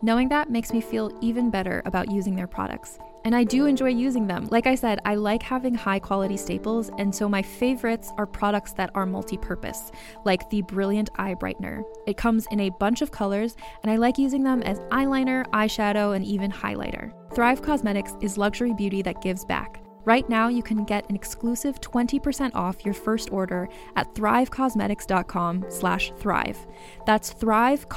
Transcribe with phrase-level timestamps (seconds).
[0.00, 2.98] Knowing that makes me feel even better about using their products.
[3.24, 4.46] And I do enjoy using them.
[4.48, 8.72] Like I said, I like having high quality staples, and so my favorites are products
[8.74, 9.90] that are multi purpose,
[10.24, 11.82] like the Brilliant Eye Brightener.
[12.06, 16.14] It comes in a bunch of colors, and I like using them as eyeliner, eyeshadow,
[16.14, 17.12] and even highlighter.
[17.34, 19.82] Thrive Causemetics is luxury beauty that gives back.
[20.04, 26.12] Right now, you can get an exclusive 20% off your first order at thrivecausemetics.com slash
[26.16, 26.66] thrive.
[27.04, 27.88] That's Thrive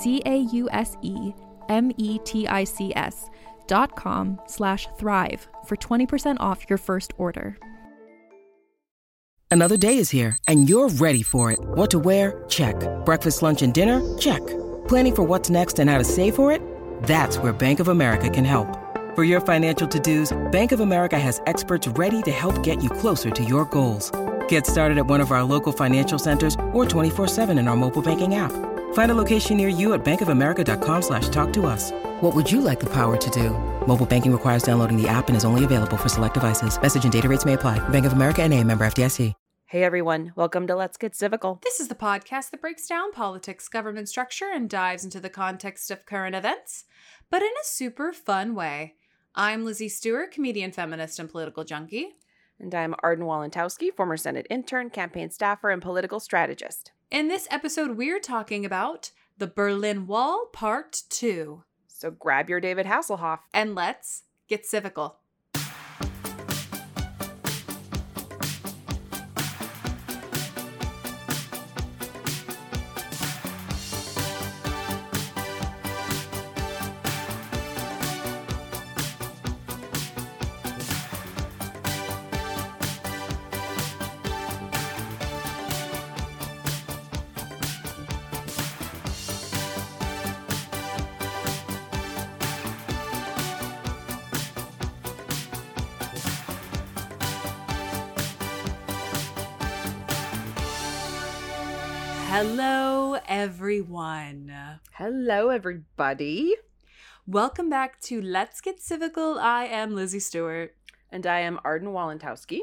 [0.00, 0.20] Causemetics,
[1.68, 3.30] C-A-U-S-E-M-E-T-I-C-S
[3.66, 7.56] dot com slash thrive for 20% off your first order.
[9.52, 11.58] Another day is here, and you're ready for it.
[11.60, 12.44] What to wear?
[12.48, 12.76] Check.
[13.04, 14.00] Breakfast, lunch, and dinner?
[14.16, 14.40] Check.
[14.86, 16.62] Planning for what's next and how to save for it?
[17.02, 18.68] That's where Bank of America can help.
[19.16, 23.30] For your financial to-dos, Bank of America has experts ready to help get you closer
[23.30, 24.12] to your goals.
[24.48, 28.36] Get started at one of our local financial centers or 24-7 in our mobile banking
[28.36, 28.52] app.
[28.92, 31.90] Find a location near you at bankofamerica.com slash talk to us.
[32.20, 33.50] What would you like the power to do?
[33.88, 36.80] Mobile banking requires downloading the app and is only available for select devices.
[36.80, 37.80] Message and data rates may apply.
[37.88, 39.34] Bank of America and a member FDIC.
[39.70, 41.62] Hey everyone, welcome to Let's Get Civical.
[41.62, 45.92] This is the podcast that breaks down politics, government structure, and dives into the context
[45.92, 46.86] of current events,
[47.30, 48.96] but in a super fun way.
[49.36, 52.16] I'm Lizzie Stewart, comedian, feminist, and political junkie.
[52.58, 56.90] And I'm Arden Walentowski, former Senate intern, campaign staffer, and political strategist.
[57.10, 61.64] In this episode, we're talking about the Berlin Wall Part 2.
[61.88, 63.40] So grab your David Hasselhoff.
[63.52, 65.14] And let's get civical.
[102.32, 104.54] Hello, everyone.
[104.92, 106.54] Hello, everybody.
[107.26, 109.36] Welcome back to Let's Get Civical.
[109.36, 110.76] I am Lizzie Stewart.
[111.10, 112.60] And I am Arden Walentowski.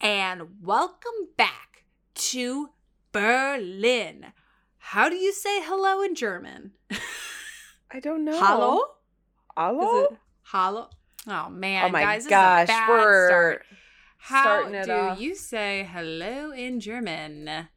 [0.00, 1.86] And welcome back
[2.30, 2.68] to
[3.10, 4.26] Berlin.
[4.78, 6.70] How do you say hello in German?
[7.90, 8.38] I don't know.
[8.38, 8.80] Hallo?
[9.56, 10.04] Hallo?
[10.04, 10.88] Is it hallo?
[11.26, 13.66] Oh man, oh my guys, this is a gosh, we're start.
[14.18, 15.20] How do off.
[15.20, 17.68] you say hello in German?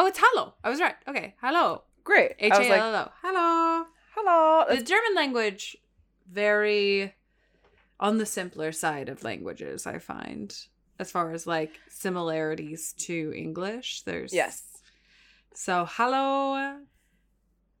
[0.00, 0.54] Oh, it's hello.
[0.62, 0.94] I was right.
[1.08, 1.82] Okay, hello.
[2.04, 2.36] great.
[2.38, 3.12] H I A L L O.
[3.20, 3.84] Hello.
[4.14, 4.64] hello.
[4.76, 5.76] The German language
[6.30, 7.14] very
[7.98, 10.56] on the simpler side of languages, I find.
[11.00, 14.62] As far as like similarities to English, there's Yes.
[15.52, 16.54] So hello,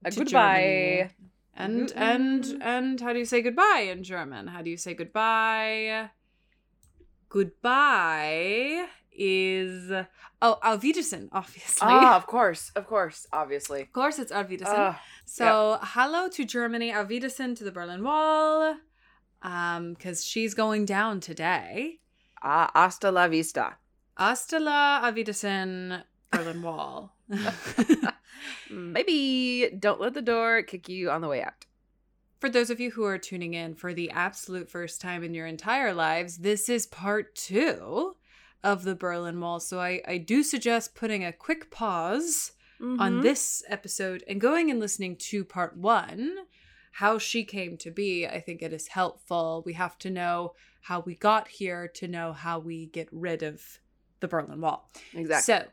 [0.04, 0.24] A goodbye.
[0.24, 1.10] Germany.
[1.54, 1.96] And Mm-mm.
[1.96, 4.48] and and how do you say goodbye in German?
[4.48, 6.10] How do you say goodbye?
[7.28, 9.90] Goodbye is
[10.40, 10.84] oh Auf
[11.32, 11.78] obviously.
[11.82, 12.70] Ah, of course.
[12.76, 13.26] Of course.
[13.32, 13.82] Obviously.
[13.82, 14.74] Of course, it's Auf Wiedersehen.
[14.76, 18.76] Ah, So hello to Germany, Auf to the Berlin Wall,
[19.42, 22.00] um, because she's going down today.
[22.42, 23.76] ah, hasta la vista.
[24.16, 25.14] Hasta la Auf
[26.30, 27.12] Berlin Wall.
[28.70, 31.66] Maybe don't let the door kick you on the way out.
[32.40, 35.46] For those of you who are tuning in for the absolute first time in your
[35.46, 38.14] entire lives, this is part two
[38.64, 39.60] of the Berlin Wall.
[39.60, 43.22] So I, I do suggest putting a quick pause on Mhm.
[43.22, 46.36] this episode and going and listening to part one,
[46.92, 48.24] how she came to be.
[48.26, 49.62] I think it is helpful.
[49.66, 53.80] We have to know how we got here to know how we get rid of
[54.20, 54.90] the Berlin Wall.
[55.12, 55.54] Exactly.
[55.54, 55.68] So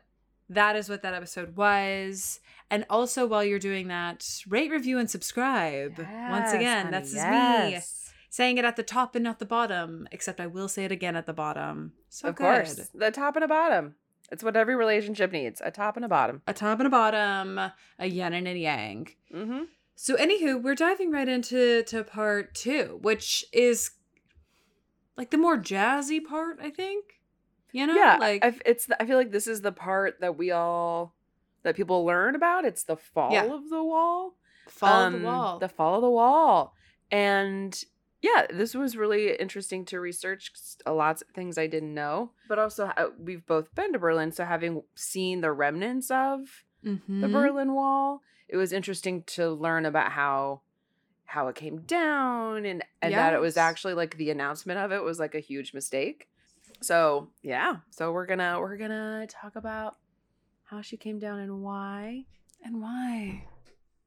[0.48, 2.40] that is what that episode was.
[2.70, 5.98] And also, while you're doing that, rate, review, and subscribe.
[5.98, 8.05] Once again, honey, that's yes.
[8.30, 10.08] Saying it at the top and not the bottom.
[10.12, 11.92] Except I will say it again at the bottom.
[12.08, 12.42] So of good.
[12.44, 13.94] course, the top and a bottom.
[14.32, 16.42] It's what every relationship needs: a top and a bottom.
[16.46, 17.58] A top and a bottom,
[17.98, 19.08] a yin and a yang.
[19.32, 19.62] Mm-hmm.
[19.98, 23.92] So, anywho, we're diving right into to part two, which is
[25.16, 27.04] like the more jazzy part, I think.
[27.72, 28.86] You know, yeah, like I, it's.
[28.86, 31.14] The, I feel like this is the part that we all
[31.62, 32.64] that people learn about.
[32.64, 33.44] It's the fall Yeah.
[33.52, 34.34] of the wall.
[34.68, 35.58] fall of Um, the wall.
[35.58, 36.74] The fall of the wall.
[37.10, 37.80] And
[38.28, 40.52] yeah, this was really interesting to research
[40.84, 42.32] A lot of things I didn't know.
[42.48, 46.90] But also, uh, we've both been to Berlin, so having seen the remnants of the
[47.08, 47.32] Mhm.
[47.32, 50.62] Berlin Wall, it was interesting to learn about how
[51.30, 55.02] how it came down and and that it was actually like the announcement of it
[55.02, 56.28] was like a huge mistake.
[56.80, 59.96] So yeah, so we're gonna we're gonna talk about
[60.64, 62.26] how she came down and why.
[62.64, 63.44] And why?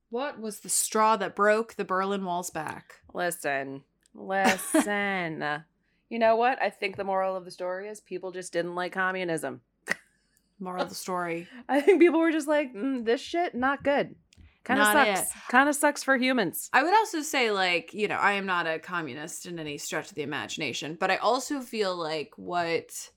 [0.09, 2.95] What was the straw that broke the Berlin Wall's back?
[3.13, 3.83] Listen,
[4.13, 5.63] listen.
[6.09, 6.61] you know what?
[6.61, 9.61] I think the moral of the story is people just didn't like communism.
[10.59, 11.47] Moral of the story.
[11.69, 14.15] I think people were just like, mm, this shit not good.
[14.63, 15.31] Kind of sucks.
[15.47, 16.69] Kind of sucks for humans.
[16.73, 20.09] I would also say, like, you know, I am not a communist in any stretch
[20.09, 23.09] of the imagination, but I also feel like what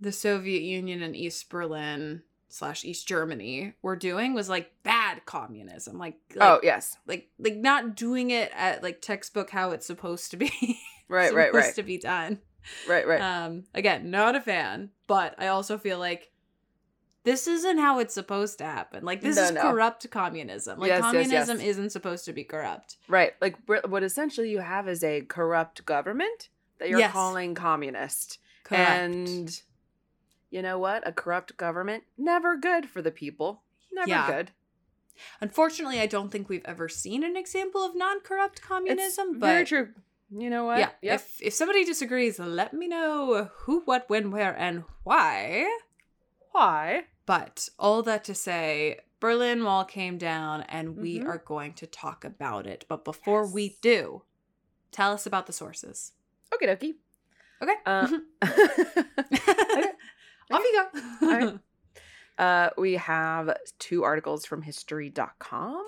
[0.00, 2.22] the Soviet Union and East Berlin
[2.52, 5.98] slash East Germany were doing was like bad communism.
[5.98, 10.30] Like, like oh yes, like like not doing it at like textbook how it's supposed
[10.32, 10.50] to be.
[11.08, 12.38] right, right, right, to be done.
[12.88, 13.20] right, right.
[13.20, 16.30] Um, again, not a fan, but I also feel like
[17.24, 19.04] this isn't how it's supposed to happen.
[19.04, 19.62] Like this No, is no.
[19.62, 20.78] corrupt communism.
[20.78, 21.46] Like Yes, yes, yes.
[21.46, 22.96] communism isn't supposed to be corrupt.
[23.08, 23.32] Right.
[23.40, 26.48] Like what essentially you have is a corrupt government
[26.78, 27.12] that you're Yes.
[27.12, 28.38] calling communist.
[28.64, 28.90] Correct.
[28.90, 29.62] And
[30.52, 31.02] you know what?
[31.08, 33.62] A corrupt government never good for the people.
[33.90, 34.26] Never Yeah.
[34.30, 34.50] good.
[35.40, 39.38] Unfortunately, I don't think we've ever seen an example of non-corrupt It's communism.
[39.40, 39.88] but very true.
[40.30, 40.78] You know what?
[40.78, 41.14] yeah, Yep.
[41.20, 45.66] if if somebody disagrees, let me know who, what, when, where, and why.
[46.52, 47.04] Why?
[47.26, 51.28] But all that to say, Berlin Wall came down, and we Mhm.
[51.28, 52.84] are going to talk about it.
[52.88, 54.22] But before we do,
[54.90, 56.12] tell us about the sources.
[56.52, 56.94] Okie dokie.
[57.62, 57.76] Okay.
[57.86, 58.08] Uh,
[60.52, 61.00] Off you go.
[61.22, 61.58] All right.
[62.38, 65.84] uh, we have two articles from history.com.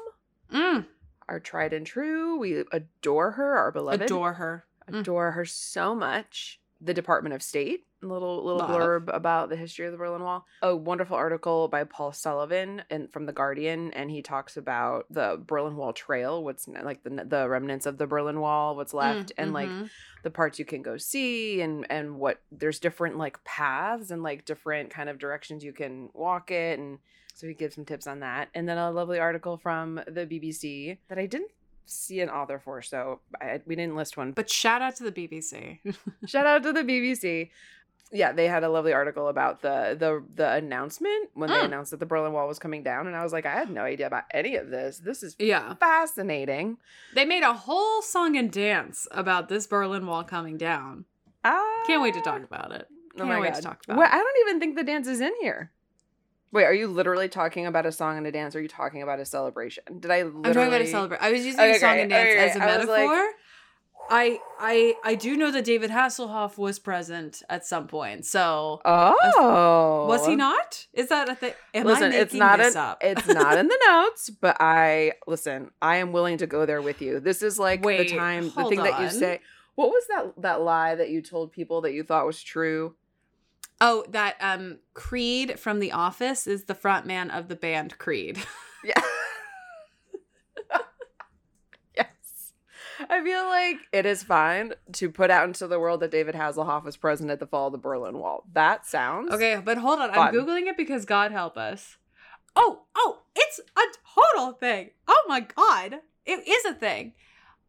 [0.53, 0.87] Mm,
[1.29, 2.39] Our tried and true.
[2.39, 4.03] We adore her, our beloved.
[4.03, 4.65] adore her.
[4.91, 5.01] Mm.
[5.01, 6.61] adore her so much.
[6.81, 8.71] The Department of State, little little Love.
[8.71, 10.47] blurb about the history of the Berlin Wall.
[10.63, 15.41] A wonderful article by Paul Sullivan and from the Guardian, and he talks about the
[15.47, 19.33] Berlin Wall Trail, what's like the the remnants of the Berlin Wall, what's left, Mm,
[19.39, 19.91] and like mhm.
[20.23, 24.45] the parts you can go see, and and what there's different like paths and like
[24.45, 26.99] different kind of directions you can walk it, and
[27.35, 30.99] so he gives some tips on that, and then a lovely article from the BBC
[31.09, 31.51] that I didn't
[31.87, 35.13] see an author for, so I, we didn't list one, But shout out to the
[35.13, 35.81] BBC.
[36.27, 37.51] Shout out to the BBC.
[38.13, 41.65] Yeah, they had a lovely article about the the the announcement when they Mm.
[41.65, 43.83] announced that the Berlin Wall was coming down, and I was like, I had no
[43.83, 44.99] idea about any of this.
[44.99, 45.75] This is yeah.
[45.75, 46.79] fascinating.
[47.15, 51.07] They made a whole song and dance about this Berlin Wall coming down.
[51.45, 52.87] Ah, Can't wait to talk about it.
[53.15, 53.57] Oh Can't my wait god!
[53.57, 54.13] to talk about it.
[54.13, 55.73] I don't even think the dance is in here.
[56.53, 58.55] Wait, are you literally talking about a song and a dance?
[58.55, 59.83] Or are you talking about a celebration?
[59.99, 60.23] Did I?
[60.23, 60.45] Literally...
[60.47, 61.25] I'm talking about a celebration.
[61.25, 62.97] I was using Okay, a song and dance Okay, as a metaphor.
[63.09, 63.35] like-
[64.11, 68.27] I I I do know that David Hasselhoff was present at some point.
[68.27, 70.87] So Oh, was he not?
[70.93, 71.55] Is that a thing?
[71.73, 72.99] Am listen, I making it's not this in, up?
[73.01, 75.71] it's not in the notes, but I listen.
[75.81, 77.21] I am willing to go there with you.
[77.21, 79.41] This is like Wait, the time, the thing that you say.
[79.75, 82.95] What was that that lie that you told people that you thought was true?
[83.81, 88.39] oh, that um Creed from The Office is the front man of the band Creed.
[88.85, 89.01] Yeah.
[91.97, 92.53] yes.
[93.09, 96.85] I feel like it is fine to put out into the world that David Hasselhoff
[96.85, 98.45] was present at the fall of the Berlin Wall.
[98.53, 100.13] That sounds Okay, but hold on.
[100.13, 100.29] Fun.
[100.29, 101.99] I'm googling it because God help us.
[102.57, 103.83] Oh, oh, it's a
[104.15, 104.91] total thing.
[105.09, 106.01] Oh my god.
[106.25, 107.13] It is a thing.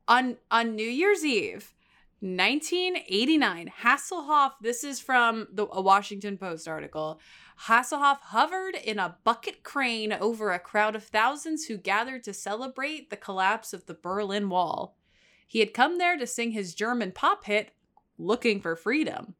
[0.07, 1.73] On on New Year's Eve,
[2.19, 7.19] 1989, Hasselhoff, this is from the a Washington Post article.
[7.63, 13.09] Hasselhoff hovered in a bucket crane over a crowd of thousands who gathered to celebrate
[13.09, 14.95] the collapse of the Berlin Wall.
[15.45, 17.71] He had come there to sing his German pop hit,
[18.17, 19.35] Looking for Freedom.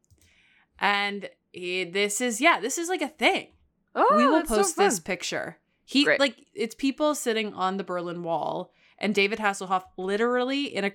[0.79, 3.47] And he, this is, yeah, this is like a thing.
[3.95, 5.57] Oh, we will that's so post this picture.
[5.85, 6.19] He, Great.
[6.19, 10.91] like, it's people sitting on the Berlin Wall, and David Hasselhoff literally in a,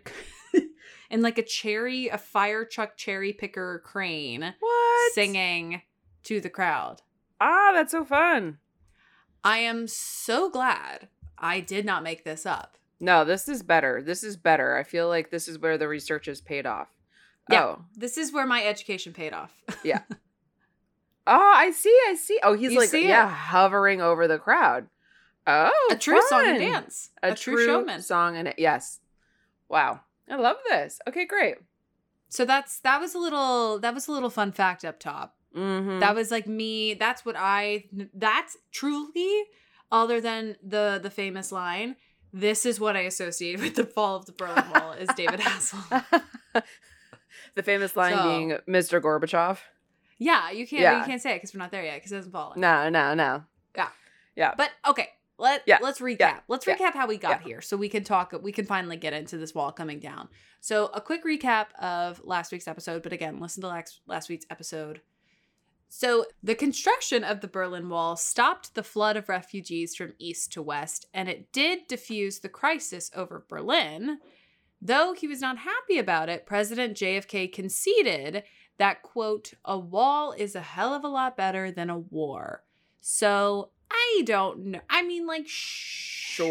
[1.10, 5.12] in like a cherry, a fire truck cherry picker crane, What?
[5.14, 5.82] singing
[6.24, 7.02] to the crowd.
[7.40, 8.58] Ah, that's so fun.
[9.42, 14.02] I am so glad I did not make this up No, this is better.
[14.02, 14.76] This is better.
[14.76, 16.88] I feel like this is where the research has paid off.
[17.50, 17.64] Yeah.
[17.64, 17.84] Oh.
[17.96, 19.52] This is where my education paid off.
[19.82, 20.02] Yeah.
[21.26, 21.96] Oh, I see.
[22.08, 22.40] I see.
[22.42, 23.08] Oh, he's You like see it?
[23.08, 24.88] yeah, hovering over the crowd.
[25.46, 27.10] Oh, a true song and dance.
[27.22, 28.02] A, A, true, showman.
[28.02, 29.00] song and yes.
[29.68, 30.00] Wow.
[30.28, 30.98] I love this.
[31.06, 31.56] Okay, great.
[32.30, 35.36] So that's that was a little that was a little fun fact up top.
[35.56, 36.00] Mm-hmm.
[36.00, 36.94] That was like me.
[36.94, 37.84] That's what I.
[38.14, 39.44] That's truly,
[39.92, 41.96] other than the the famous line.
[42.32, 46.22] This is what I associate with the fall of the Berlin Wall is David Hasselhoff.
[47.54, 49.00] the famous line So- being Mr.
[49.00, 49.58] Gorbachev.
[50.18, 50.98] Yeah, you can't Yeah.
[51.00, 52.60] you can't say it because we're not there yet because it hasn't fallen.
[52.60, 53.44] No, no, no.
[53.74, 53.88] Yeah,
[54.36, 54.54] yeah.
[54.54, 55.08] But okay,
[55.38, 56.20] let Yeah, let's recap.
[56.20, 57.46] yeah, Let's yeah, recap how we got yeah.
[57.46, 58.34] here, so we can talk.
[58.42, 60.28] We can finally get into this wall coming down.
[60.60, 64.44] So a quick recap of last week's episode, but again, listen to last last week's
[64.50, 65.00] episode.
[65.92, 70.62] So the construction of the Berlin Wall stopped the flood of refugees from east to
[70.62, 74.20] west, and it did diffuse the crisis over Berlin.
[74.80, 78.44] Though he was not happy about it, President JFK conceded
[78.78, 82.62] that, quote, a wall is a hell of a lot better than a war.
[83.00, 84.80] So I don't know.
[84.88, 86.46] I mean, like, sure.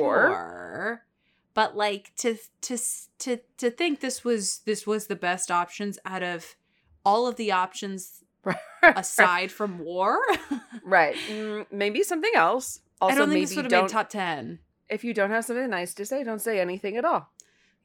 [1.54, 2.78] But like to to
[3.20, 6.58] to to think this was this was the best options out of
[7.06, 8.26] all of the options
[8.84, 10.20] aside from war.
[10.84, 11.16] right.
[11.30, 12.80] Mm, maybe something else.
[13.02, 14.60] Also, I don't think maybe this would have made top ten.
[14.90, 17.32] if you don't have something nice to say, don't say anything at all.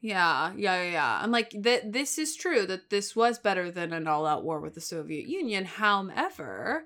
[0.01, 1.19] Yeah, yeah, yeah, yeah.
[1.21, 1.91] I'm like that.
[1.93, 5.65] This is true that this was better than an all-out war with the Soviet Union.
[5.65, 6.85] However,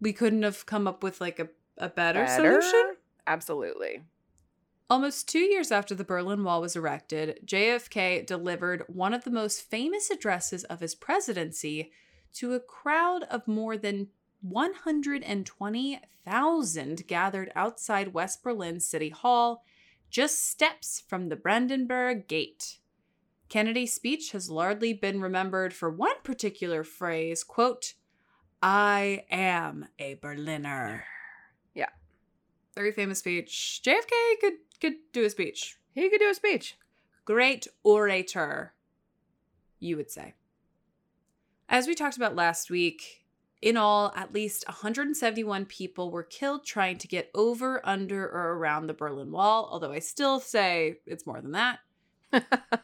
[0.00, 1.48] we couldn't have come up with like a
[1.80, 2.96] a better, solution.
[3.26, 4.02] Absolutely.
[4.88, 9.62] Almost two years after the Berlin Wall was erected, JFK delivered one of the most
[9.62, 11.92] famous addresses of his presidency
[12.34, 14.10] to a crowd of more than
[14.42, 19.62] 120,000 gathered outside West Berlin City Hall,
[20.10, 22.78] just steps from the Brandenburg Gate.
[23.48, 27.94] Kennedy's speech has largely been remembered for one particular phrase, quote,
[28.62, 31.04] I am a Berliner.
[31.74, 31.88] Yeah.
[32.74, 33.80] Very famous speech.
[33.84, 35.78] JFK could could do a speech.
[35.94, 36.76] He could do a speech.
[37.24, 38.74] Great orator,
[39.78, 40.34] you would say.
[41.70, 43.24] As we talked about last week,
[43.62, 48.88] in all, at least 171 people were killed trying to get over, under, or around
[48.88, 51.78] the Berlin Wall, although I still say it's more than that.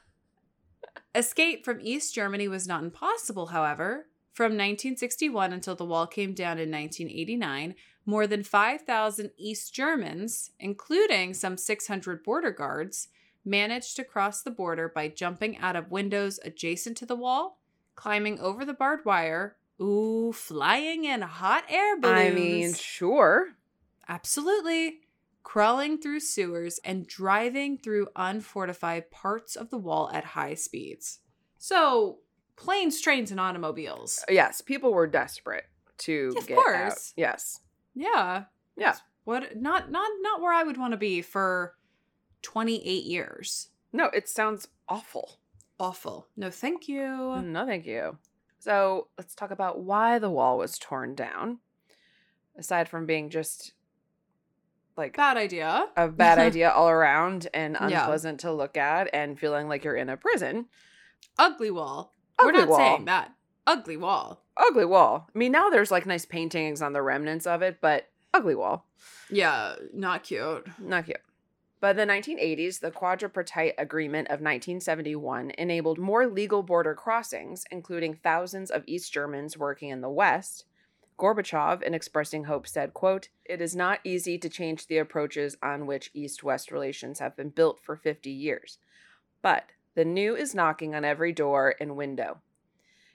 [1.16, 4.06] Escape from East Germany was not impossible, however.
[4.32, 7.74] From 1961 until the wall came down in 1989,
[8.04, 13.08] more than 5,000 East Germans, including some 600 border guards,
[13.44, 17.58] managed to cross the border by jumping out of windows adjacent to the wall,
[17.96, 22.18] climbing over the barbed wire, ooh, flying in hot air balloons.
[22.18, 23.48] I mean, sure.
[24.08, 25.00] Absolutely.
[25.42, 31.20] Crawling through sewers and driving through unfortified parts of the wall at high speeds.
[31.58, 32.18] So,
[32.56, 34.24] planes, trains, and automobiles.
[34.28, 35.64] Uh, yes, people were desperate
[35.98, 36.98] to Of get out.
[37.16, 37.60] Yes.
[37.94, 38.44] Yeah.
[38.76, 38.96] Yeah.
[39.24, 41.74] What not not not where I would want to be for
[42.42, 43.70] 28 years.
[43.92, 45.40] No, it sounds awful.
[45.78, 46.26] Awful.
[46.36, 47.40] No, thank you.
[47.42, 48.18] No, thank you.
[48.58, 51.58] So let's talk about why the wall was torn down.
[52.58, 53.72] Aside from being just
[54.96, 55.86] like Bad idea.
[55.96, 58.00] a bad idea all around and Yeah.
[58.00, 60.66] unpleasant to look at and feeling like you're in a prison.
[61.38, 62.12] Ugly wall.
[62.42, 62.78] We're not wall.
[62.78, 63.32] saying that.
[63.66, 64.42] Ugly wall.
[64.56, 65.28] Ugly wall.
[65.34, 68.86] I mean, now there's like nice paintings on the remnants of it, but ugly wall.
[69.30, 70.66] Yeah, not cute.
[70.78, 71.18] Not cute.
[71.78, 78.70] By the 1980s, the Quadripartite Agreement of 1971 enabled more legal border crossings, including thousands
[78.70, 80.64] of East Germans working in the West.
[81.18, 85.86] Gorbachev, in expressing hope, said, quote, It is not easy to change the approaches on
[85.86, 88.78] which East-West relations have been built for 50 years.
[89.42, 92.40] But the new is knocking on every door and window.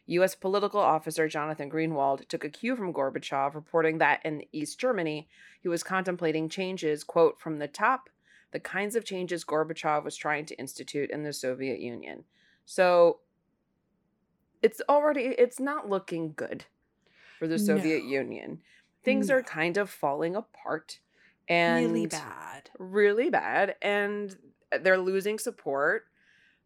[0.05, 0.35] U.S.
[0.35, 5.27] political officer Jonathan Greenwald took a cue from Gorbachev, reporting that in East Germany,
[5.61, 8.09] he was contemplating changes, quote, from the top,
[8.51, 12.23] the kinds of changes Gorbachev was trying to institute in the Soviet Union.
[12.65, 13.19] So
[14.61, 16.65] it's already, it's not looking good
[17.39, 18.09] for the Soviet No.
[18.09, 18.61] Union.
[19.03, 20.99] Things are kind of falling apart
[21.49, 22.69] and really bad.
[22.77, 24.37] really bad and
[24.81, 26.05] they're losing support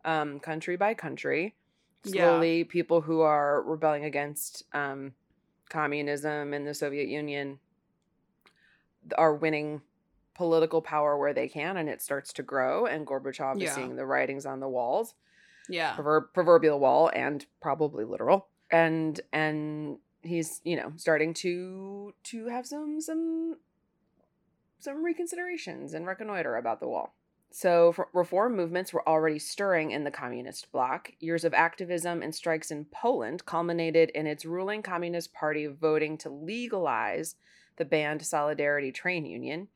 [0.04, 1.56] um country by country
[2.04, 2.12] Yeah.
[2.12, 5.14] slowly people who are rebelling against um
[5.70, 7.58] communism in the soviet union
[9.18, 9.82] are winning
[10.36, 13.70] political power where they can and it starts to grow and gorbachev Yeah.
[13.70, 15.16] is seeing the writings on the walls
[15.68, 15.96] Yeah.
[15.96, 22.66] proverb, proverbial wall and probably literal and and he's you know starting to to have
[22.68, 23.58] some some
[24.80, 27.16] some reconsiderations and reconnoiter about the wall
[27.52, 31.12] So, reform movements were already stirring in the communist bloc.
[31.20, 36.30] Years of activism and strikes in Poland culminated in its ruling Communist Party voting to
[36.30, 37.36] legalize
[37.78, 39.70] the banned Solidarity train union,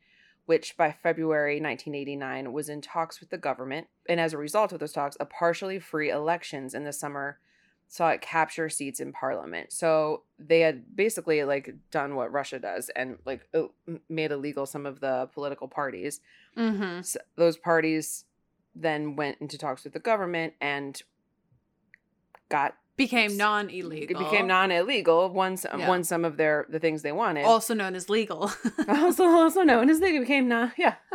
[0.50, 3.86] which by February 1989 was in talks with the government.
[4.10, 7.38] And as a result of those talks, a partially free elections in the summer
[7.88, 9.72] saw it capture seats in parliament.
[9.72, 13.66] So they had basically like done what Russia does and like uh,
[14.10, 16.20] made illegal some of the political parties.
[16.58, 17.02] Mm-hmm.
[17.02, 18.26] So those parties
[18.74, 21.00] then went into talks with the government and
[22.50, 24.14] got Became non-illegal.
[24.14, 25.88] It became non-illegal once Yeah.
[25.88, 27.46] won some of their the things they wanted.
[27.46, 28.52] also known as legal.
[28.90, 30.96] also also known as they became non yeah.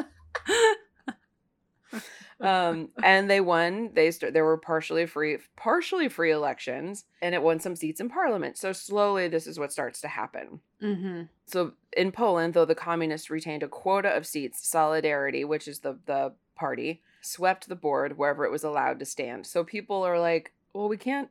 [2.40, 7.42] um and they won they st- there were partially free partially free elections and it
[7.42, 11.22] won some seats in parliament so slowly this is what starts to happen mm-hmm.
[11.46, 15.96] so in poland though the communists retained a quota of seats solidarity which is the
[16.06, 20.52] the party swept the board wherever it was allowed to stand so people are like
[20.72, 21.28] well we can't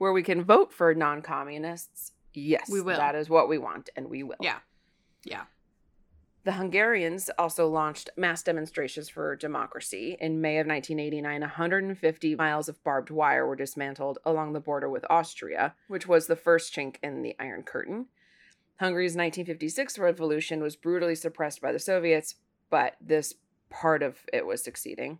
[0.00, 2.96] where we can vote for non-communists yes We will.
[2.96, 4.58] that is what we want and we will Yeah.
[5.24, 5.42] Yeah.
[6.44, 10.16] the Hungarians also launched mass demonstrations for democracy.
[10.18, 15.04] In May of 1989, 150 miles of barbed wire were dismantled along the border with
[15.10, 18.06] Austria, which was the first chink in the Iron Curtain.
[18.78, 22.36] Hungary's 1956 revolution was brutally suppressed by the Soviets,
[22.70, 23.34] but this
[23.68, 25.18] part of it was succeeding.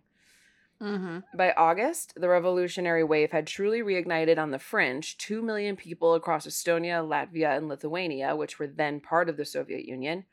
[0.81, 1.19] Mm-hmm.
[1.35, 5.17] By August, the revolutionary wave had truly reignited on the fringe.
[5.17, 9.85] Two million people across Estonia, Latvia, and Lithuania, which were then part of the Soviet
[9.85, 10.25] Union,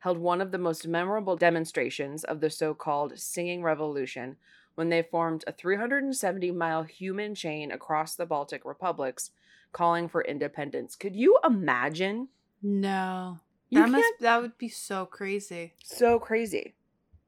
[0.00, 4.36] held one of the most memorable demonstrations of the so called Singing Revolution
[4.74, 9.30] when they formed a 370 mile human chain across the Baltic republics
[9.72, 10.96] calling for independence.
[10.96, 12.28] Could you imagine?
[12.62, 13.40] No.
[13.68, 15.74] You that must that would be so crazy.
[15.84, 16.74] So crazy.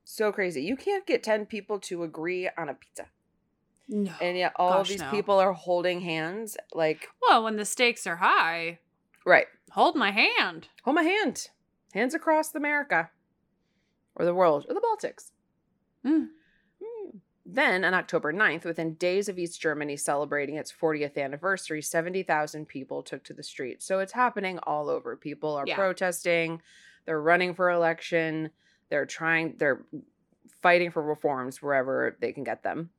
[0.04, 0.62] So crazy.
[0.62, 3.06] You can't get 10 people to agree on a pizza.
[3.88, 4.12] No.
[4.20, 5.10] And yet all Gosh, these no.
[5.10, 8.78] people are holding hands like, well, when the stakes are high,
[9.26, 9.46] right.
[9.70, 10.68] hold my hand.
[10.84, 11.48] Hold my hand.
[11.92, 13.10] Hands across America
[14.14, 15.30] or the world or the Baltics.
[16.06, 16.28] Mm.
[16.82, 17.16] Hmm.
[17.44, 23.02] Then, on October 9th, within days of East Germany celebrating its 40th anniversary, 70,000 people
[23.02, 23.84] took to the streets.
[23.84, 25.16] So it's happening all over.
[25.16, 25.76] People are Yeah.
[25.76, 26.62] protesting,
[27.04, 28.50] they're running for election,
[28.92, 29.86] they're trying, they're
[30.60, 32.90] fighting for reforms wherever they can get them.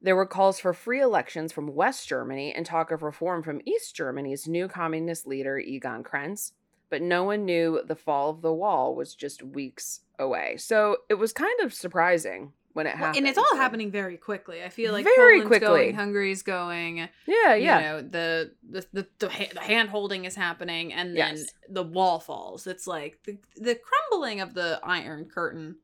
[0.00, 3.96] There were calls for free elections from West Germany and talk of reform from East
[3.96, 6.52] Germany's new communist leader, Egon Krenz.
[6.90, 10.56] But no one knew the fall of the wall was just weeks away.
[10.58, 14.62] So it was kind of surprising when it Well, and it's all happening very quickly.
[14.62, 15.66] I feel like Very Poland's quickly.
[15.68, 16.98] going, Hungary's going.
[17.26, 17.54] Yeah, yeah.
[17.54, 21.46] You know, the the the, the, ha- the hand holding is happening, and then Yes.
[21.68, 22.66] the wall falls.
[22.66, 25.76] It's like the the crumbling of the Iron Curtain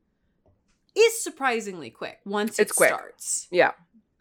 [0.95, 2.89] is surprisingly quick once It's it quick.
[2.89, 3.47] starts.
[3.51, 3.71] Yeah.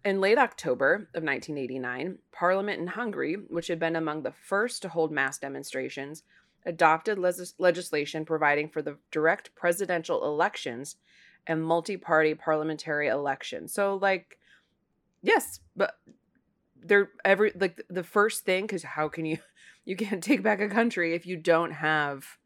[0.05, 4.89] In late October of 1989, Parliament in Hungary, which had been among the first to
[4.89, 6.23] hold mass demonstrations,
[6.65, 10.97] adopted legis- legislation providing for the direct presidential elections
[11.47, 13.69] and multi party parliamentary election.
[13.69, 14.39] So, like,
[15.23, 15.99] yes, but
[16.83, 19.39] they're every, like, the first thing, because how can you,
[19.85, 22.39] you can't take back a country if you don't have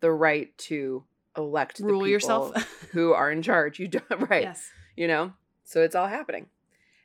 [0.00, 1.04] the right to
[1.36, 2.54] elect the Rule yourself.
[2.92, 3.78] who are in charge.
[3.78, 4.70] You don't, right Yes.
[4.96, 5.32] you know
[5.64, 6.46] so it's all happening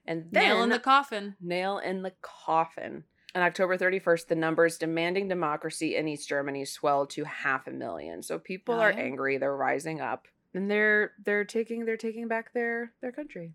[0.05, 1.35] and then Nail in the coffin.
[1.41, 7.09] nail in the coffin on october 31st the numbers demanding democracy in east germany swelled
[7.11, 11.45] to half a million so people Oh, are angry they're rising up and they're they're
[11.45, 13.53] taking they're taking back their their country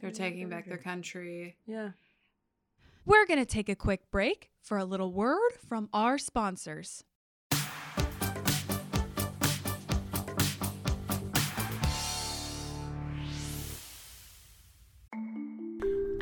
[0.00, 1.56] They're taking back their country.
[1.66, 1.90] yeah
[3.04, 7.04] We're going to take a quick break for a little word from our sponsors.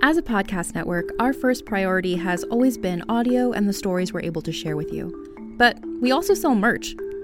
[0.02, 4.22] As a podcast network, our first priority has always been audio and the stories we're
[4.22, 5.54] able to share with you.
[5.58, 6.94] But we also sell merch,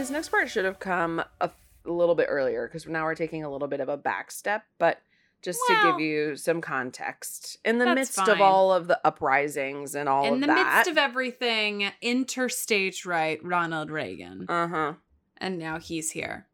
[0.00, 3.14] This next part should have come a, f- a little bit earlier because now we're
[3.14, 5.02] taking a little bit of a back step, but
[5.42, 8.30] just to give you some context in the midst fine.
[8.30, 10.76] of all of the uprisings and all In the that.
[10.76, 14.46] midst of everything, interstage right Ronald Reagan.
[14.48, 14.92] uh huh.
[15.36, 16.46] and now he's here.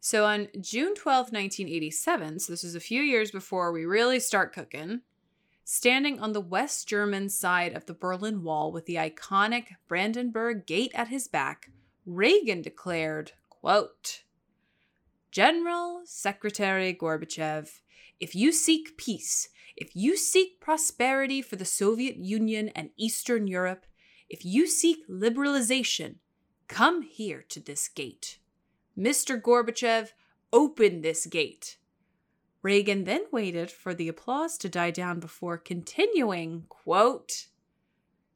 [0.00, 4.52] So on June twelfth, 1987, so this is a few years before we really start
[4.52, 5.00] cooking,
[5.64, 10.92] standing on the West German side of the Berlin Wall with the iconic Brandenburg Gate
[10.94, 11.70] at his back,
[12.04, 14.22] Reagan declared, quote,
[15.30, 17.80] General Secretary Gorbachev,
[18.18, 23.86] if you seek peace, if you seek prosperity for the Soviet Union and Eastern Europe,
[24.28, 26.16] if you seek liberalization,
[26.68, 28.38] come here to this gate.
[28.98, 29.40] Mr.
[29.40, 30.08] Gorbachev,
[30.52, 31.76] open this gate.
[32.62, 37.46] Reagan then waited for the applause to die down before continuing, quote,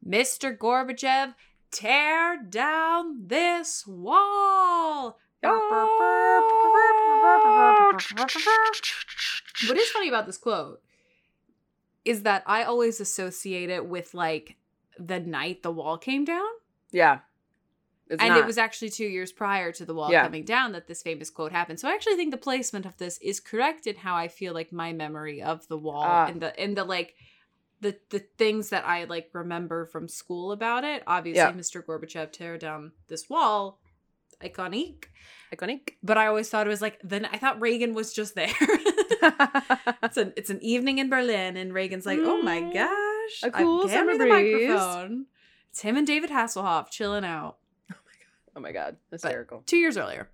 [0.06, 0.56] Mr.
[0.56, 1.34] Gorbachev,
[1.76, 5.18] tear down this wall.
[9.68, 10.80] What is funny about this quote
[12.04, 14.56] is that I always associate it with like
[14.98, 16.46] the night the wall came down.
[16.92, 17.20] Yeah.
[18.08, 18.38] It's and not.
[18.38, 20.22] it was actually two years prior to the wall Yeah.
[20.24, 21.80] coming down that this famous quote happened.
[21.80, 24.72] So I actually think the placement of this is correct in how I feel like
[24.72, 26.26] my memory of the wall Ah.
[26.26, 27.14] and the and the like
[27.80, 31.02] the the things that I like remember from school about it.
[31.06, 31.52] Obviously, Yeah.
[31.52, 31.84] Mr.
[31.84, 33.80] Gorbachev tear down this wall,
[34.42, 35.04] iconic.
[35.54, 35.90] iconic.
[36.02, 38.48] But I always thought it was like then I thought Reagan was just there.
[40.02, 43.50] it's an it's an evening in Berlin, and Reagan's like, "Oh my Mm, gosh, a
[43.50, 45.26] cool I've hand me summer the breeze." microphone."
[45.70, 47.58] It's him and David Hasselhoff chilling out.
[47.92, 48.96] oh my god, Oh my god!
[49.10, 49.62] hysterical.
[49.66, 50.30] Two years earlier.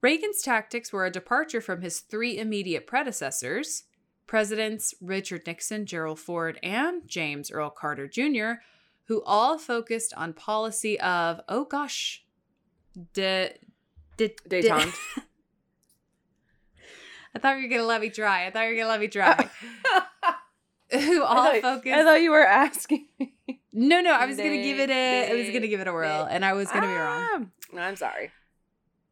[0.00, 3.84] Reagan's tactics were a departure from his three immediate predecessors,
[4.28, 8.60] Presidents Richard Nixon, Gerald Ford, and James Earl Carter Jr.,
[9.06, 12.22] who all focused on policy of, oh gosh,
[13.14, 13.54] de,
[14.18, 14.70] de, de-.
[17.34, 18.46] I thought you were going to let me try.
[18.46, 19.48] I thought you were going to let me try.
[20.92, 21.94] who I all thought- focused.
[21.94, 23.34] I thought you were asking me.
[23.72, 25.30] no, no, I was going to give it a.
[25.30, 27.50] I was going to give it a whirl, and I was going to be wrong.
[27.74, 28.30] Ah, I'm sorry.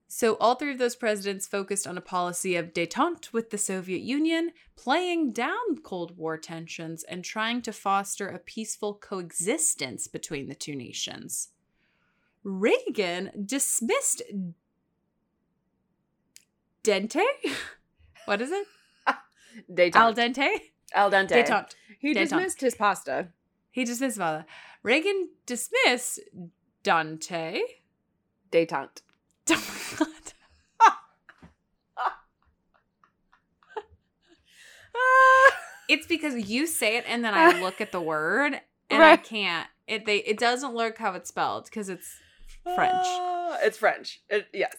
[0.09, 4.03] So, all three of those presidents focused on a policy of detente with the Soviet
[4.03, 10.55] Union, playing down Cold War tensions and trying to foster a peaceful coexistence between the
[10.55, 11.49] two nations.
[12.45, 14.23] Reagan dismissed
[16.85, 17.23] dente?
[18.27, 18.66] What is it?
[19.73, 19.95] Detente.
[19.95, 20.49] Al dente?
[20.92, 21.29] Al dente.
[21.29, 21.75] Detente.
[22.01, 22.23] He Detente.
[22.23, 23.29] dismissed his pasta.
[23.71, 24.47] He dismissed Vala.
[24.83, 26.21] Reagan dismissed
[26.83, 27.61] Dante.
[28.51, 29.03] Detente.
[35.88, 39.68] It's because you say it and then I look at the word and I can't.
[39.87, 42.18] It they it doesn't look how it's spelled because it's
[42.64, 42.92] French.
[43.04, 44.20] Ah, it's French.
[44.28, 44.74] It, yes.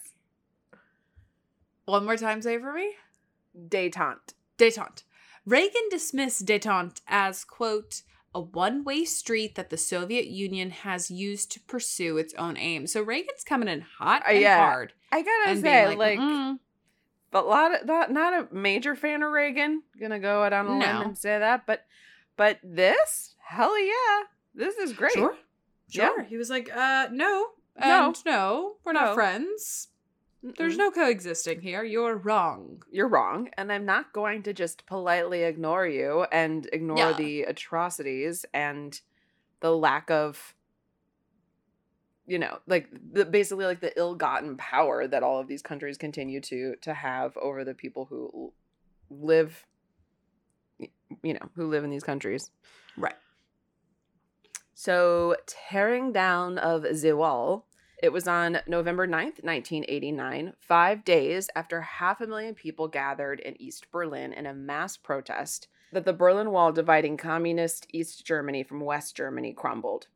[1.86, 2.92] One more time, say for me.
[3.58, 4.34] Detente.
[4.58, 5.04] Detente.
[5.46, 8.02] Reagan dismissed detente as, quote,
[8.38, 12.92] a one way street that the Soviet Union has used to pursue its own aims.
[12.92, 14.58] So Reagan's coming in hot Uh, and yeah.
[14.58, 14.92] hard.
[15.12, 16.58] I gotta And say, being like, "Mm,
[17.30, 19.82] but a lot of not not a major fan of Reagan.
[20.00, 21.84] Gonna go out on a limb and say that, but
[22.36, 24.22] but this, hell yeah,
[24.54, 25.12] this is great.
[25.12, 25.34] Sure.
[25.90, 26.22] Yeah.
[26.28, 27.46] He was like, uh, no.
[27.80, 28.12] No.
[28.26, 29.14] No, we're not No.
[29.14, 29.88] friends.
[30.42, 31.82] There's no coexisting here.
[31.82, 32.82] You're wrong.
[32.90, 37.12] You're wrong, and I'm not going to just politely ignore you and ignore Yeah.
[37.12, 39.00] the atrocities and
[39.60, 40.54] the lack of
[42.26, 46.40] you know like the, basically like the ill-gotten power that all of these countries continue
[46.42, 48.52] to to have over the people who
[49.10, 49.64] live
[51.22, 52.50] you know who live in these countries
[52.98, 53.16] Right.
[54.74, 57.66] so tearing down of the wall
[58.00, 63.60] it was on November 9th, 1989, five days after half a million people gathered in
[63.60, 68.80] East Berlin in a mass protest, that the Berlin Wall dividing communist East Germany from
[68.80, 70.06] West Germany crumbled.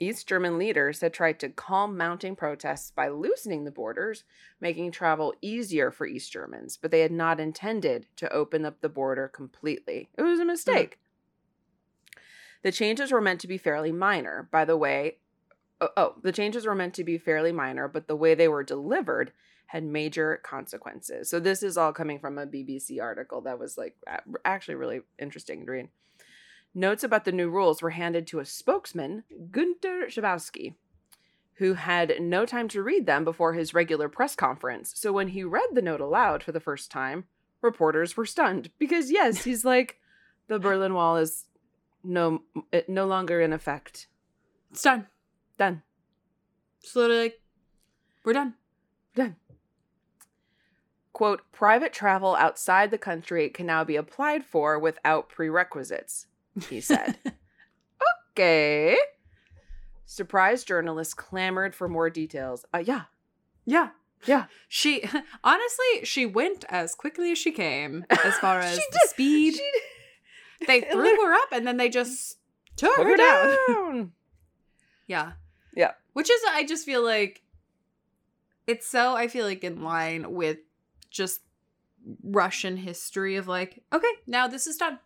[0.00, 4.24] East German leaders had tried to calm mounting protests by loosening the borders,
[4.58, 8.88] making travel easier for East Germans, but they had not intended to open up the
[8.88, 10.08] border completely.
[10.16, 10.48] It was a hmm.
[10.48, 10.98] mistake.
[12.62, 14.48] The changes were meant to be fairly minor.
[14.50, 15.18] By the way,
[15.80, 18.64] oh, oh, the changes were meant to be fairly minor, but the way they were
[18.64, 19.32] delivered
[19.66, 21.30] had major consequences.
[21.30, 23.96] So this is all coming from a BBC article that was like
[24.44, 25.88] actually really interesting to read.
[26.74, 30.74] Notes about the new rules were handed to a spokesman, Günter Schabowski,
[31.54, 34.92] who had no time to read them before his regular press conference.
[34.96, 37.24] So when he read the note aloud for the first time,
[37.60, 39.98] reporters were stunned because yes, he's like
[40.48, 41.46] the Berlin Wall is
[42.02, 44.08] no it no longer in effect.
[44.70, 45.06] It's done.
[45.60, 45.82] Done.
[46.80, 47.40] Just literally like,
[48.24, 48.54] we're done.
[49.14, 49.36] We're done.
[51.12, 56.28] Quote, private travel outside the country can now be applied for without prerequisites,
[56.70, 57.18] he said.
[58.32, 58.96] okay.
[60.06, 62.64] Surprised journalists clamored for more details.
[62.72, 63.02] Uh, yeah.
[63.66, 63.90] Yeah.
[64.24, 64.46] Yeah.
[64.66, 65.04] She
[65.44, 69.60] honestly, she went as quickly as she came as far as the speed.
[70.66, 72.38] They threw her up and then they just
[72.76, 73.56] took, took her, down.
[73.68, 74.12] down.
[75.06, 75.32] Yeah.
[75.74, 75.92] Yeah.
[76.12, 77.42] Which is I just feel like
[78.66, 80.58] it's so I feel like in line with
[81.10, 81.40] just
[82.22, 84.98] Russian history of like, okay, now this is done.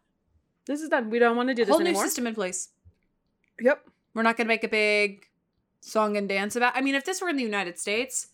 [0.66, 1.10] This is done.
[1.10, 2.70] We don't want to do this Whole new system in place.
[3.60, 3.86] Yep.
[4.14, 5.26] We're not gonna make a big
[5.80, 8.28] song and dance about I mean, if this were in the United States,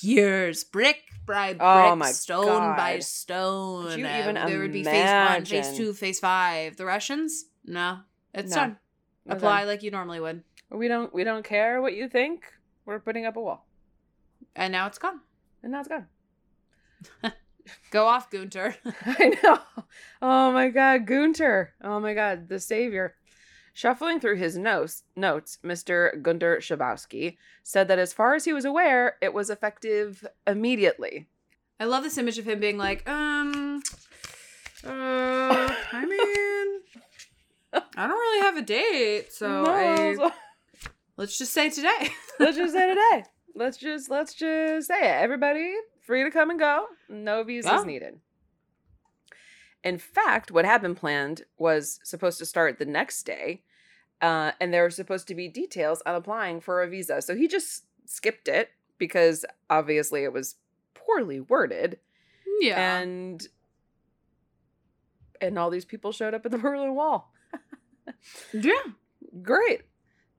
[0.00, 3.88] years, brick by brick, Oh my stone by stone.
[3.90, 6.76] Could you uh, even there would be phase one, phase two, phase five.
[6.76, 7.44] The Russians?
[7.64, 7.98] No.
[8.34, 8.56] It's No.
[8.56, 8.78] done.
[9.28, 9.68] Apply done.
[9.68, 10.42] like you normally would.
[10.70, 12.44] We don't we don't care what you think.
[12.84, 13.66] We're putting up a wall.
[14.54, 15.20] And now it's gone.
[15.62, 16.06] And now it's gone.
[17.90, 18.76] Go off, Gunter.
[19.06, 19.58] I know.
[20.22, 21.74] Oh my God, Gunter.
[21.82, 23.14] Oh my God, the savior.
[23.74, 26.20] Shuffling through his notes, notes, Mr.
[26.20, 31.28] Gunter Schabowski said that as far as he was aware, it was effective immediately.
[31.78, 33.80] I love this image of him being like, um,
[34.84, 36.04] uh, I
[37.72, 40.32] mean, I don't really have a date, so No, I, so-
[41.18, 42.10] let's just say today.
[42.40, 43.24] let's just say today.
[43.54, 45.22] Let's just let's just say it.
[45.22, 46.86] Everybody free to come and go.
[47.10, 47.82] No visas Yeah.
[47.84, 48.20] needed.
[49.84, 53.62] In fact, what had been planned was supposed to start the next day,
[54.20, 57.20] uh, and there were supposed to be details on applying for a visa.
[57.22, 60.56] So he just skipped it because obviously it was
[60.94, 61.98] poorly worded,
[62.60, 62.98] yeah.
[62.98, 63.46] and
[65.40, 67.32] and all these people showed up at the Berlin Wall.
[68.52, 68.72] yeah.
[69.42, 69.82] Great.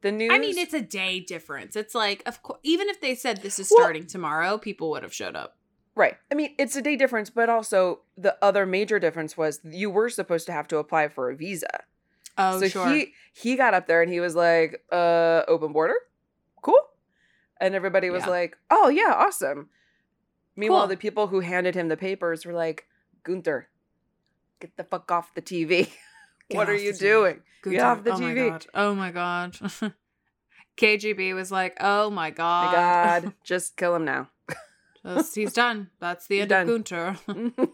[0.01, 0.31] The news.
[0.31, 1.75] I mean, it's a day difference.
[1.75, 5.03] It's like, of course, even if they said this is Well- starting tomorrow, people would
[5.03, 5.57] have showed up.
[5.95, 6.15] Right.
[6.31, 10.09] I mean, it's a day difference, but also the other major difference was you were
[10.09, 11.83] supposed to have to apply for a visa.
[12.37, 15.95] Oh, so he he got up there and he was like, "Uh, open border,
[16.61, 16.79] cool,"
[17.59, 18.29] and everybody was Yeah.
[18.29, 19.69] like, "Oh yeah, awesome."
[20.55, 20.87] Meanwhile, Cool.
[20.87, 22.87] the people who handed him the papers were like,
[23.23, 23.67] "Gunther,
[24.61, 25.91] get the fuck off the TV.
[26.49, 26.99] Get what are you TV.
[26.99, 27.41] doing?
[27.63, 27.97] Get time.
[27.97, 28.65] off the oh TV." My god.
[28.73, 29.53] Oh my god.
[30.77, 33.23] KGB was like, oh my My god.
[33.23, 34.29] God, just kill him now.
[35.05, 35.89] Just- he's done.
[35.99, 36.61] That's the end done.
[36.61, 37.17] of Gunter.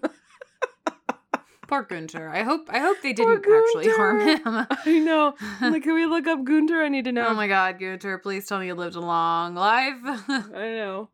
[1.67, 2.29] Poor Gunter.
[2.29, 4.41] I hope I hope they didn't actually harm him.
[4.45, 5.33] I know.
[5.59, 6.81] I'm like, can we look up Gunter?
[6.83, 7.27] I need to know.
[7.29, 9.95] oh my god, Gunter, please tell me you lived a long life.
[10.03, 11.09] I know.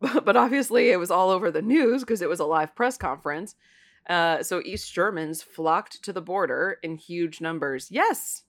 [0.00, 2.96] But, but obviously, it was all over the news because it was a live press
[2.96, 3.56] conference.
[4.08, 7.90] Uh, so East Germans flocked to the border in huge numbers.
[7.90, 8.42] Yes,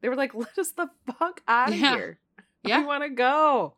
[0.00, 1.94] they were like, "Let us the fuck out of Yeah.
[1.96, 2.18] here.
[2.64, 2.80] Yeah.
[2.80, 3.74] We want to go."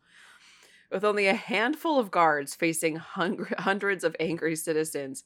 [0.90, 5.22] With only a handful of guards facing hundreds of angry citizens,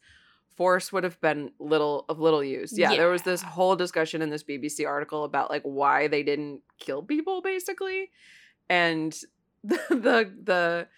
[0.56, 2.76] force would have been little of little use.
[2.76, 6.60] Yeah, there was this whole discussion in this BBC article about like why they didn't
[6.78, 8.10] kill people, basically,
[8.68, 9.16] and
[9.64, 10.88] the the, the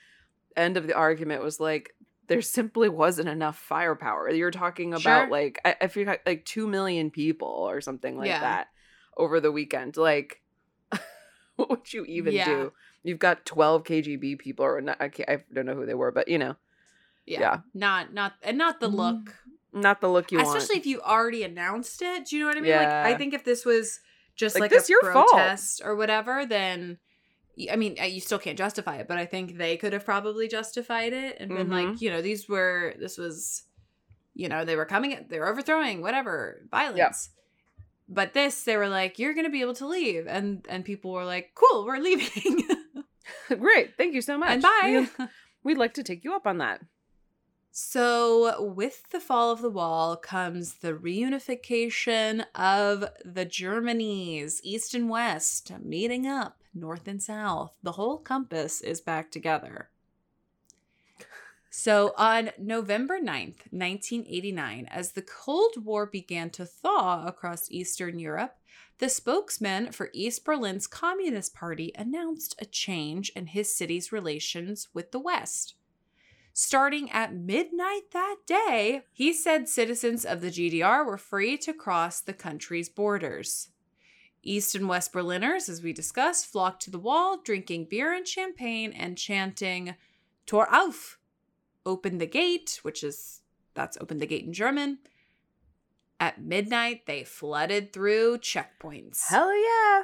[0.57, 1.95] end of the argument was like
[2.29, 4.31] there simply wasn't enough firepower.
[4.31, 5.29] You're talking about Sure.
[5.31, 8.41] like I, I feel like, two million people or something like Yeah.
[8.41, 8.69] that
[9.17, 9.97] over the weekend.
[9.97, 10.43] Like,
[11.57, 12.45] what would you even Yeah.
[12.45, 12.73] do?
[13.03, 16.11] You've got 12 KGB people, or not, I, can't, I don't know who they were,
[16.13, 16.57] but you know,
[17.27, 17.41] Yeah.
[17.41, 17.59] Yeah.
[17.75, 19.37] Not not and not the Mm, look.
[19.73, 20.63] not the look you Especially want.
[20.63, 22.27] Especially if you already announced it.
[22.27, 22.77] Do you know what I mean?
[22.77, 24.01] Like I think if this was
[24.37, 25.81] just Like, like, this a your fault.
[25.85, 26.99] or whatever, then
[27.71, 31.13] I mean, you still can't justify it, but I think they could have probably justified
[31.13, 31.91] it and been Mm-hmm.
[31.91, 33.65] like, you know, these were this was
[34.35, 37.31] you know, they were coming at they were overthrowing whatever, violence.
[38.09, 41.13] But this they were like you're going to be able to leave and and people
[41.13, 42.63] were like, "Cool, we're leaving."
[43.59, 44.51] Great, thank you so much.
[44.51, 45.07] and bye.
[45.19, 45.27] We,
[45.65, 46.81] we'd like to take you up on that.
[47.77, 55.09] So, with the fall of the wall comes the reunification of the Germanies, East and
[55.09, 57.73] West, meeting up, North and South.
[57.83, 59.91] The whole compass is back together.
[61.71, 68.55] So, on November 9th, 1989, as the Cold War began to thaw across Eastern Europe,
[68.99, 75.11] the spokesman for East Berlin's Communist Party announced a change in his city's relations with
[75.11, 75.75] the West.
[76.53, 82.21] Starting at midnight that day, he said citizens of the GDR were free to cross
[82.21, 83.71] the country's borders.
[84.45, 88.93] East and West Berliners, as we discussed, flocked to the wall, drinking beer and champagne
[88.93, 89.95] and chanting
[90.47, 91.19] Tor auf,
[91.87, 93.41] open the gate, which is
[93.75, 94.99] that's open the gate in German.
[96.21, 99.23] At midnight, they flooded through checkpoints.
[99.29, 100.03] Hell yeah.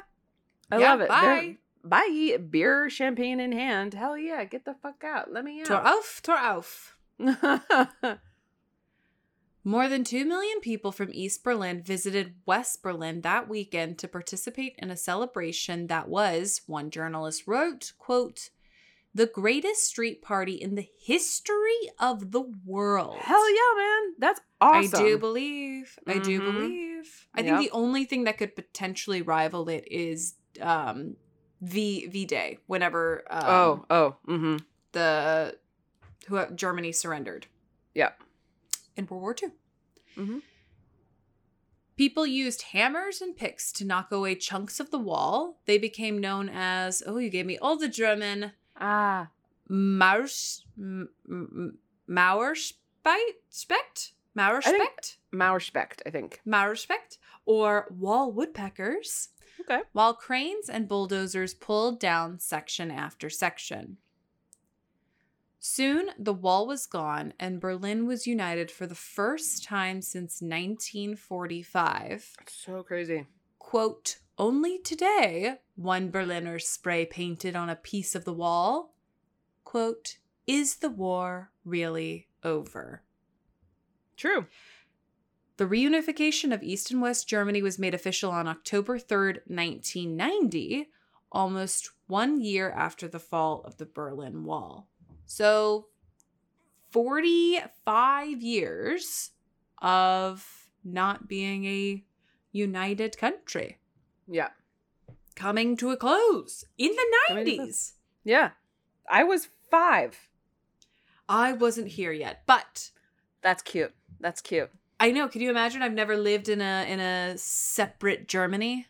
[0.71, 1.07] I Yeah, love it.
[1.09, 1.21] Bye.
[1.21, 2.37] They're- Bye.
[2.37, 3.93] Beer, champagne in hand.
[3.95, 4.43] Hell yeah.
[4.43, 5.31] Get the fuck out.
[5.33, 5.65] Let me out.
[5.67, 6.97] Tor auf, Tor auf.
[9.63, 14.75] More than 2 million people from East Berlin visited West Berlin that weekend to participate
[14.79, 18.49] in a celebration that was, one journalist wrote, quote,
[19.13, 23.17] the greatest street party in the history of the world.
[23.19, 24.13] Hell yeah, man.
[24.17, 24.99] That's awesome.
[24.99, 25.99] I do believe.
[26.07, 26.45] I do Mhm.
[26.53, 27.27] believe.
[27.35, 31.17] I think the only thing that could potentially rival it is um
[31.61, 34.57] V V Day whenever um, oh, oh, mm-hmm.
[34.93, 35.57] the
[36.27, 37.47] who Germany surrendered
[37.93, 38.11] Yeah.
[39.01, 39.49] In World War II.
[40.17, 40.41] Mhm.
[41.97, 45.59] People used hammers and picks to knock away chunks of the wall.
[45.65, 49.29] They became known as, oh, you gave me all the German, Ah.
[49.69, 51.77] Maus, M- M-
[52.09, 53.35] Mauerspecht?
[53.49, 54.13] Specht?
[54.35, 55.17] Mauerspecht?
[55.31, 56.41] Mauerspecht, I think.
[56.45, 57.17] Mauerspecht?
[57.45, 59.29] Or wall woodpeckers.
[59.59, 59.81] Okay.
[59.93, 63.97] While cranes and bulldozers pulled down section after section.
[65.63, 72.35] Soon, the wall was gone, and Berlin was united for the first time since 1945.
[72.47, 73.27] So crazy.
[73.59, 78.95] Quote, only today, one Berliner spray painted on a piece of the wall.
[79.63, 83.03] Quote, is the war really over?
[84.17, 84.47] True.
[85.57, 90.89] The reunification of East and West Germany was made official on October 3rd, 1990,
[91.31, 94.87] almost one year after the fall of the Berlin Wall.
[95.33, 95.87] So,
[96.89, 99.31] 45 years
[99.81, 102.03] of not being a
[102.51, 103.79] united country
[104.27, 104.49] Yeah.
[105.35, 107.93] coming to a close in the Coming to a 90s.
[108.25, 108.51] Yeah.
[109.09, 110.27] I was five.
[111.29, 112.91] I wasn't here yet, but
[113.41, 113.93] That's cute.
[114.19, 114.69] That's cute.
[114.99, 115.27] I know.
[115.29, 115.81] Can you imagine?
[115.81, 118.87] I've never lived in a in a separate Germany.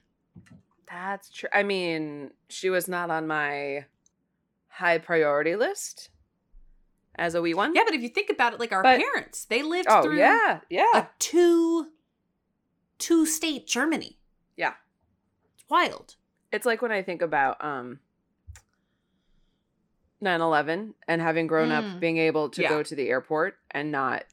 [0.89, 1.47] That's true.
[1.53, 3.85] I mean, she was not on my
[4.67, 6.09] high priority list
[7.15, 7.73] as a wee one.
[7.75, 10.17] Yeah, but if you think about it, like our But- parents, they lived Oh, through
[10.17, 10.61] yeah.
[10.69, 10.85] Yeah.
[10.93, 11.91] a two
[12.97, 14.17] two state Germany.
[14.55, 14.73] yeah.
[15.55, 16.15] It's wild.
[16.51, 17.99] It's like when I think about um
[20.21, 21.93] 9/11 and having grown Mm.
[21.95, 22.69] up being able to Yeah.
[22.69, 24.25] go to the airport and not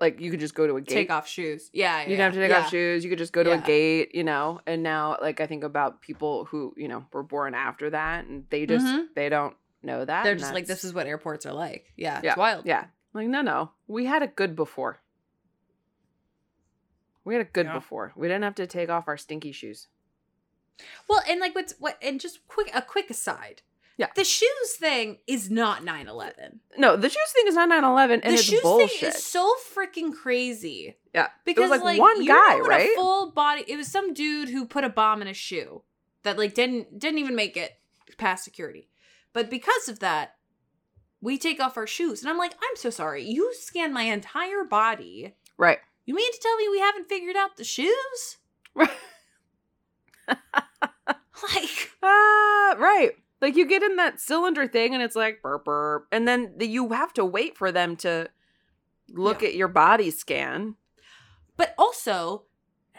[0.00, 0.92] like you could just go to a gate.
[0.92, 1.70] Take off shoes.
[1.72, 2.58] Yeah, yeah You didn't have to take yeah.
[2.64, 3.04] off shoes.
[3.04, 3.62] You could just go to Yeah.
[3.62, 4.60] a gate, you know.
[4.66, 8.44] And now, like, I think about people who, you know, were born after that, and
[8.50, 9.14] they just Mhm.
[9.14, 10.22] they don't know that.
[10.24, 11.92] They're and just like, this is what airports are like.
[11.96, 12.66] Yeah, yeah, it's wild.
[12.66, 14.98] Yeah, like no, no, we had it good before.
[17.24, 17.74] We had it good Yeah.
[17.74, 18.12] before.
[18.16, 19.88] We didn't have to take off our stinky shoes.
[21.08, 23.62] Well, and like what's what and just quick a quick aside.
[23.96, 24.08] Yeah.
[24.16, 26.58] The shoes thing is not 9/11.
[26.76, 28.90] No, the shoes thing is not 9/11 and the it's shoes bullshit.
[29.00, 30.96] thing is so freaking crazy.
[31.14, 31.28] yeah.
[31.44, 32.90] Because it was like, like, one guy, know right?
[32.90, 33.64] A full body.
[33.68, 35.82] It was some dude who put a bomb in a shoe
[36.24, 37.78] that like didn't didn't even make it
[38.18, 38.88] past security.
[39.34, 40.36] But because of that,
[41.20, 43.22] we take off our shoes, and I'm like, I'm so sorry.
[43.24, 45.34] You scanned my entire body.
[45.58, 45.78] right.
[46.06, 48.38] You mean to tell me we haven't figured out the shoes?
[48.74, 48.90] Right.
[51.54, 53.12] Like, Ah, right.
[53.40, 56.66] Like you get in that cylinder thing and it's like burp burp, and then the,
[56.66, 58.28] you have to wait for them to
[59.10, 59.48] look Yeah.
[59.48, 60.76] at your body scan.
[61.56, 62.44] but also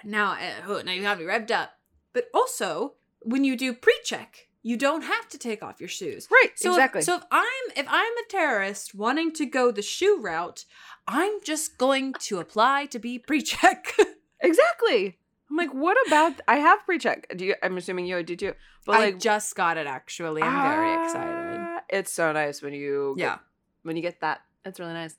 [0.04, 1.72] now, uh, oh, now you have me revved up.
[2.14, 6.28] But also, when you do pre-check, you don't have to take off your shoes.
[6.32, 6.52] Right.
[6.56, 7.00] So exactly.
[7.00, 10.66] If, so if I'm if I'm a terrorist wanting to go the shoe route,
[11.08, 13.94] I'm just going to apply to be pre-check.
[14.42, 15.20] exactly.
[15.52, 16.42] I'm like, what about?
[16.48, 17.28] I have pre-check.
[17.38, 17.56] Do you?
[17.62, 18.54] I'm assuming you do too.
[18.88, 20.42] But like, I just got it actually.
[20.42, 21.58] I'm very excited.
[21.62, 23.38] ah, It's so nice when you get- Yeah.
[23.84, 24.42] when you get that.
[24.66, 25.16] It's really nice.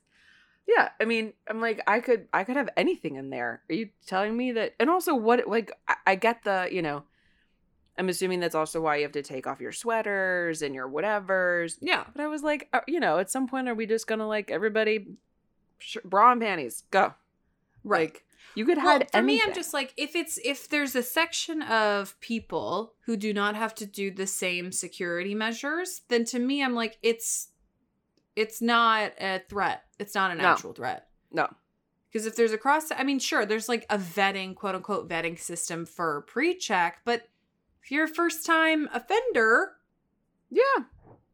[0.67, 3.61] Yeah, I mean, I'm like, I could, I could have anything in there.
[3.69, 4.75] Are you telling me that?
[4.81, 7.03] And also, what, like, I, I get the, you know,
[7.97, 11.77] I'm assuming that's also why you have to take off your sweaters and your whatevers.
[11.81, 12.03] Yeah.
[12.13, 14.51] But I was like, uh, you know, at some point, are we just gonna like
[14.51, 15.07] everybody,
[15.79, 17.13] sh- bra and panties, go?
[17.83, 18.23] Like,
[18.55, 21.61] you could Well, hide for me, I'm just like if it's if there's a section
[21.63, 26.63] of people who do not have to do the same security measures, then to me,
[26.63, 27.49] I'm like it's
[28.35, 29.83] it's not a threat.
[29.99, 30.49] It's not an No.
[30.49, 31.07] actual threat.
[31.31, 31.47] no,
[32.11, 35.39] Because if there's a cross, I mean, sure, there's like a vetting, quote unquote, vetting
[35.39, 37.27] system for pre-check, but
[37.87, 39.71] if you're a first-time offender,
[40.49, 40.83] yeah,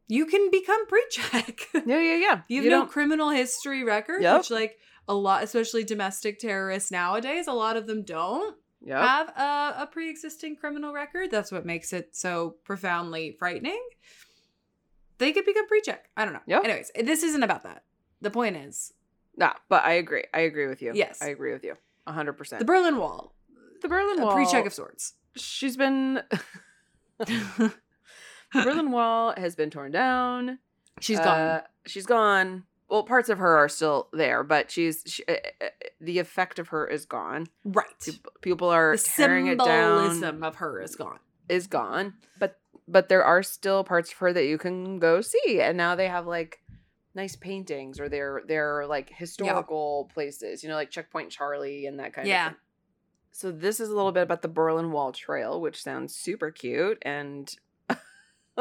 [0.08, 1.62] you can become pre-check.
[1.74, 2.41] yeah, yeah, yeah.
[2.47, 4.38] you have no criminal history record, Yep.
[4.38, 4.78] which like
[5.08, 8.97] a lot, especially domestic terrorists nowadays, a lot of them don't Yep.
[9.01, 11.32] have a, a pre-existing criminal record.
[11.32, 13.82] That's what makes it so profoundly frightening.
[15.18, 16.10] They could become pre-check.
[16.16, 16.41] I don't know.
[16.45, 16.66] Yep.
[16.66, 17.84] Anyways, this isn't about that.
[18.22, 18.93] The point is
[19.36, 20.26] No, but I agree.
[20.36, 20.91] I agree with you.
[20.93, 21.20] Yes.
[21.20, 21.76] I agree with you.
[22.08, 22.60] hundred percent.
[22.60, 23.34] the Berlin Wall,
[23.82, 24.36] the Berlin a Wall.
[24.36, 25.14] pre-check of sorts.
[25.36, 26.21] She's been
[27.19, 27.73] the
[28.53, 30.59] Berlin Wall has been torn down.
[30.99, 31.61] She's Uh, gone.
[31.86, 32.63] She's gone.
[32.89, 35.65] Well, parts of her are still there, but she's she, uh, uh,
[35.99, 37.47] the effect of her is gone.
[37.65, 37.86] Right.
[38.03, 40.11] Peop- People are The tearing it down.
[40.11, 41.19] symbolism of her is gone.
[41.49, 45.59] Is gone, but but there are still parts of her that you can go see,
[45.61, 46.61] and now they have like
[47.15, 52.13] nice paintings or they're they're like historical places, you know, like Checkpoint Charlie and that
[52.13, 52.47] kind Yeah.
[52.47, 52.59] of thing.
[53.36, 56.99] So this is a little bit about the Berlin Wall Trail, which sounds super cute
[57.01, 57.53] and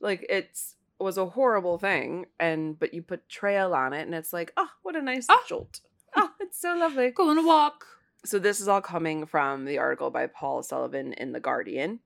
[0.00, 4.32] like it's was a horrible thing and but you put trail on it and it's
[4.32, 5.42] like, oh, what a nice Oh.
[5.48, 5.80] jolt.
[6.14, 7.10] Oh, it's so lovely.
[7.10, 7.84] Go on a walk.
[8.24, 12.00] So this is all coming from the article by Paul Sullivan in The Guardian.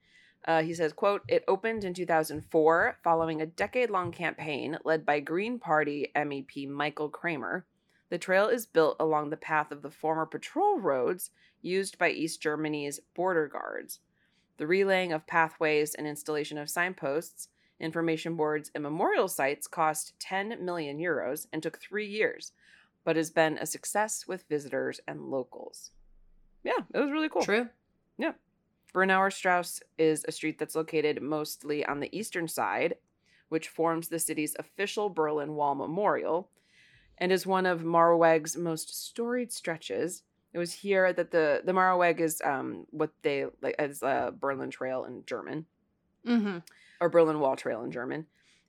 [0.46, 5.58] Uh, he says, quote, it opened in 2004 following a decade-long campaign led by Green
[5.58, 7.66] Party MEP Michael Cramer.
[8.10, 11.30] The trail is built along the path of the former patrol roads
[11.62, 14.00] used by East Germany's border guards.
[14.58, 17.48] The relaying of pathways and installation of signposts,
[17.78, 22.52] information boards, and memorial sites cost 10 million euros and took three years,
[23.04, 25.92] but has been a success with visitors and locals.
[26.64, 27.42] Yeah, it was really cool.
[27.42, 27.68] True.
[28.18, 28.32] Yeah.
[28.92, 32.96] Bernauer Strasse is a street that's located mostly on the eastern side,
[33.48, 36.50] which forms the city's official Berlin Wall memorial,
[37.20, 40.22] and is one of Mauerweg's most storied stretches.
[40.52, 44.70] It was here that the the Marweg is um what they like as a Berlin
[44.70, 45.66] Trail in German
[46.26, 46.58] Mm-hmm.
[47.00, 48.26] or Berlin Wall Trail in German.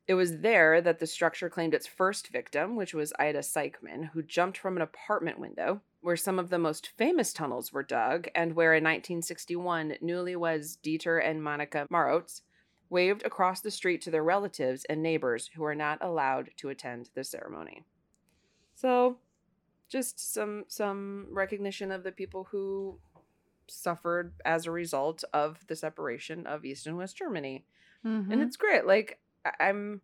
[0.07, 4.23] It was there that the structure claimed its first victim, which was Ida Siekmann, who
[4.23, 8.55] jumped from an apartment window, where some of the most famous tunnels were dug, and
[8.55, 12.41] where in 1961 newlyweds Dieter and Monica Marotz
[12.89, 17.09] waved across the street to their relatives and neighbors who were not allowed to attend
[17.15, 17.83] the ceremony.
[18.81, 19.17] So,
[19.89, 22.99] just some some recognition of the people who
[23.67, 27.65] suffered as a result of the separation of East and West Germany
[28.03, 28.31] Mm-hmm.
[28.31, 29.19] and it's great like
[29.59, 30.01] i'm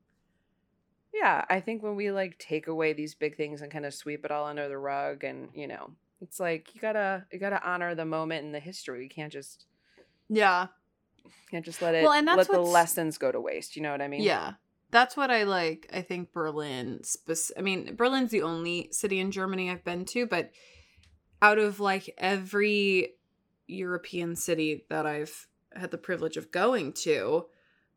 [1.12, 4.24] yeah i think when we like take away these big things and kind of sweep
[4.24, 5.90] it all under the rug and you know
[6.22, 9.66] it's like you gotta you gotta honor the moment in the history you can't just
[10.30, 10.68] yeah.
[11.50, 13.92] can't just let it Well, and that's let the lessons go to waste you know
[13.94, 14.54] what i mean Yeah.
[14.90, 15.90] That's what I like.
[15.94, 20.26] I think Berlin, spec- I mean, Berlin's the only city in Germany I've been to,
[20.26, 20.52] but
[21.42, 23.16] out of like every
[23.68, 27.46] European city that I've had the privilege of going to,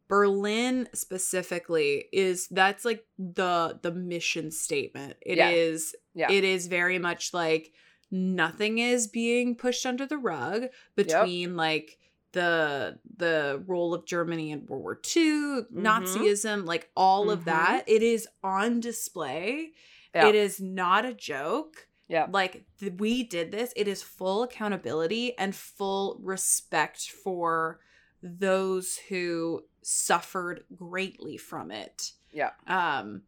[0.08, 5.14] Berlin specifically is that's like the the mission statement.
[5.22, 6.30] It is Yeah.
[6.32, 7.72] it is very much like
[8.10, 10.64] nothing is being pushed under the rug
[10.96, 11.99] between like
[12.32, 15.86] the the role of Germany in World War II, Mm-hmm.
[15.86, 17.44] Nazism, like all of Mhm.
[17.46, 17.84] that.
[17.88, 19.72] It is on display.
[20.14, 20.28] Yeah.
[20.28, 21.86] It is not a joke.
[22.08, 22.26] Yeah.
[22.30, 23.72] Like th- we did this.
[23.76, 27.80] It is full accountability and full respect for
[28.22, 32.12] those who suffered greatly from it.
[32.32, 32.50] Yeah.
[32.66, 33.22] Um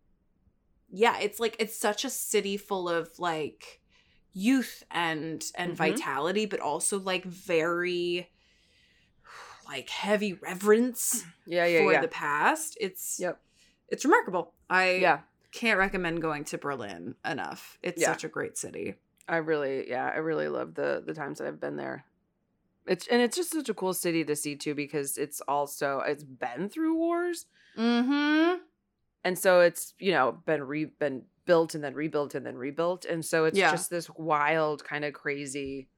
[0.95, 3.81] yeah, it's like it's such a city full of like
[4.35, 5.77] youth and and Mhm.
[5.77, 8.31] vitality but also like very
[9.67, 12.01] like heavy reverence Yeah, yeah, for yeah.
[12.01, 12.77] the past.
[12.81, 13.41] It's Yep.
[13.89, 14.53] It's remarkable.
[14.71, 15.21] I yeah.
[15.53, 17.79] can't recommend going to Berlin enough.
[17.83, 18.09] It's Yeah.
[18.13, 18.95] such a great city.
[19.29, 22.05] I really, yeah, I really love the the times that I've been there.
[22.87, 26.25] It's and it's just such a cool city to see too because it's also it's
[26.25, 27.47] been through wars
[27.79, 28.57] Mm-hmm.
[29.25, 33.05] and so it's you know been re been built and then rebuilt and then rebuilt
[33.05, 33.71] and so it's Yeah.
[33.71, 35.89] just this wild kind of crazy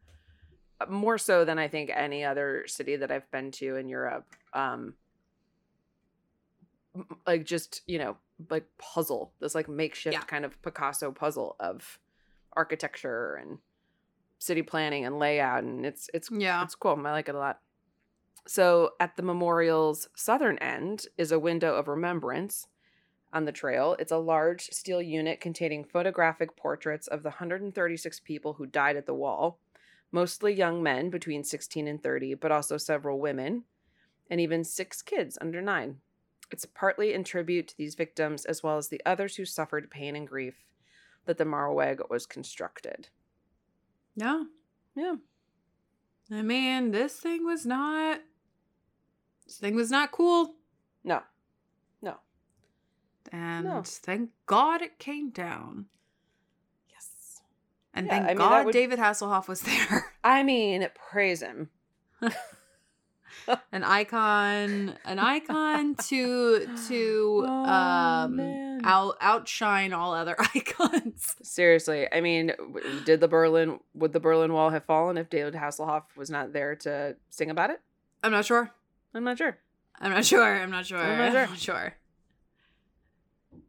[0.89, 4.27] more so than I think any other city that I've been to in Europe.
[4.53, 4.95] Um
[7.27, 8.17] like just, you know,
[8.51, 10.21] like puzzle, this like makeshift Yeah.
[10.23, 11.99] kind of Picasso puzzle of
[12.53, 13.59] architecture and
[14.39, 16.63] city planning and layout and it's it's Yeah.
[16.63, 17.01] it's cool.
[17.05, 17.61] I like it a lot.
[18.47, 22.67] So at the memorial's southern end is a window of remembrance
[23.33, 23.97] on the trail.
[23.99, 29.07] It's a large steel unit containing photographic portraits of the 136 people who died at
[29.07, 29.59] the wall,
[30.15, 33.65] mostly young men between 16 and 30, but also several women,
[34.31, 35.97] and even six kids under nine.
[36.53, 40.15] It's partly in tribute to these victims as well as the others who suffered pain
[40.15, 40.55] and grief
[41.27, 43.09] that the Mauerweg was constructed.
[44.15, 44.45] Yeah.
[44.95, 45.17] Yeah.
[46.31, 48.21] I mean, this thing was not
[49.47, 50.55] this thing was not cool.
[51.03, 51.23] No.
[52.01, 52.19] No.
[53.33, 53.83] And No.
[53.85, 55.87] thank God it came down.
[57.95, 60.13] And Yeah, thank I mean, God would- David Hasselhoff was there.
[60.25, 61.71] I mean, praise him.
[63.73, 68.81] an icon an icon to to Oh, um man.
[68.85, 72.53] out outshine all other icons Seriously, I mean,
[73.05, 76.75] did the Berlin would the Berlin Wall have fallen if David Hasselhoff was not there
[76.77, 77.81] to sing about it?
[78.23, 78.71] i'm not sure
[79.13, 79.59] I'm not sure.
[80.01, 81.57] i'm not sure i'm not sure I'm not sure.
[81.59, 81.95] sure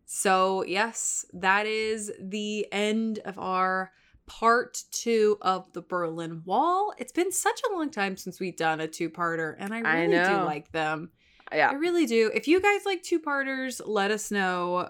[0.05, 3.91] so yes that is the end of our
[4.27, 8.79] part two of the berlin wall it's been such a long time since we've done
[8.79, 11.11] a two-parter and i I really do like them
[11.53, 12.31] Yeah, I really do.
[12.33, 14.89] If you guys like two parters, let us know.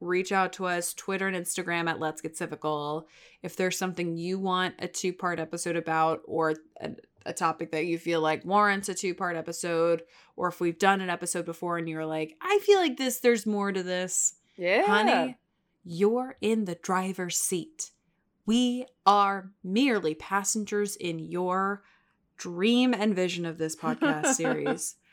[0.00, 3.04] Reach out to us, Twitter and Instagram at Let's Get Civical.
[3.42, 6.90] If there's something you want a two part episode about, or a,
[7.24, 10.02] a topic that you feel like warrants a two part episode,
[10.34, 13.46] or if we've done an episode before and you're like, I feel like this, there's
[13.46, 15.36] more to this, yeah, honey,
[15.84, 17.92] you're in the driver's seat.
[18.46, 21.82] We are merely passengers in your
[22.36, 24.96] dream and vision of this podcast series.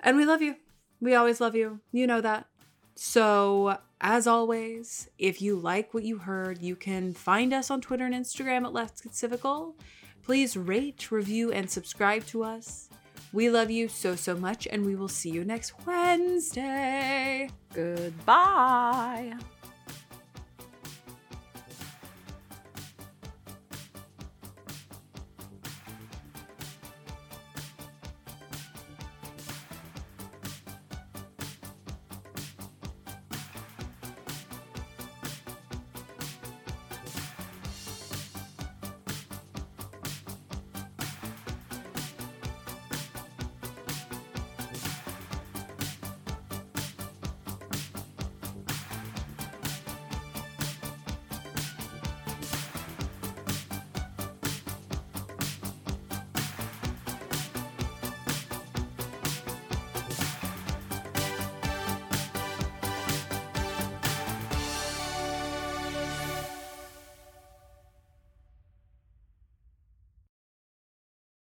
[0.00, 0.54] And we love you.
[1.00, 1.80] We always love you.
[1.90, 2.46] You know that.
[2.94, 8.06] So, as always, if you like what you heard, you can find us on Twitter
[8.06, 9.74] and Instagram at Let's Get Civical.
[10.22, 12.88] Please rate, review, and subscribe to us.
[13.32, 17.50] We love you so, so much, and we will see you next Wednesday.
[17.74, 19.34] Goodbye.